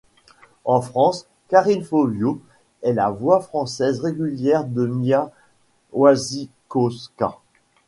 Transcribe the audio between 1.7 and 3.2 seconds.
Foviau est la